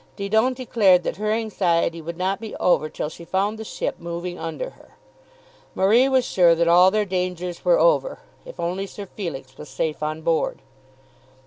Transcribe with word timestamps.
Didon 0.15 0.53
declared 0.55 1.03
that 1.03 1.17
her 1.17 1.31
anxiety 1.31 2.01
would 2.01 2.17
not 2.17 2.39
be 2.39 2.55
over 2.55 2.89
till 2.89 3.07
she 3.09 3.23
found 3.23 3.59
the 3.59 3.63
ship 3.63 3.97
moving 3.99 4.39
under 4.39 4.71
her. 4.71 4.95
Marie 5.75 6.09
was 6.09 6.25
sure 6.25 6.55
that 6.55 6.67
all 6.67 6.89
their 6.89 7.05
dangers 7.05 7.63
were 7.63 7.77
over, 7.77 8.17
if 8.43 8.59
only 8.59 8.87
Sir 8.87 9.05
Felix 9.05 9.59
was 9.59 9.69
safe 9.69 10.01
on 10.01 10.23
board. 10.23 10.63